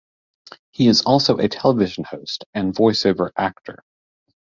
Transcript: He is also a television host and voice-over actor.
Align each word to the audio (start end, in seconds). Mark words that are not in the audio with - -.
He 0.71 0.87
is 0.87 1.03
also 1.03 1.37
a 1.37 1.47
television 1.47 2.05
host 2.05 2.45
and 2.55 2.73
voice-over 2.73 3.31
actor. 3.37 3.83